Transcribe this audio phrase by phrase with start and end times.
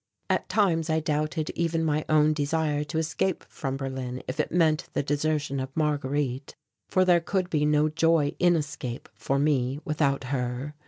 [0.31, 4.89] At times I doubted even my own desire to escape from Berlin if it meant
[4.93, 6.55] the desertion of Marguerite,
[6.89, 10.73] for there could be no joy in escape for me without her.